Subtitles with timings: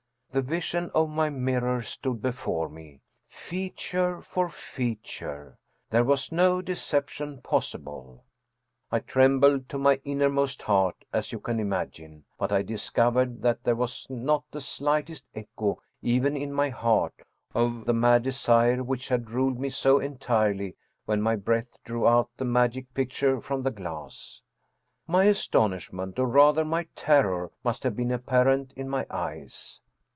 [0.33, 5.57] The vision of my mirror stood before me, feature for feature,
[5.89, 8.23] there was no deception possible!
[8.89, 13.75] I trembled to my innermost heart, as you can imagine; but I discovered that there
[13.75, 19.31] was not the slightest echo even, in my heart, of the mad desire which had
[19.31, 24.41] ruled me so entirely when my breath drew out the magic picture from the glass.
[25.07, 29.81] My astonishment, or rather my terror, must have been apparent in my eyes.